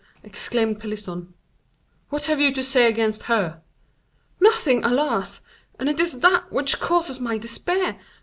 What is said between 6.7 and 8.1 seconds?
causes my despair.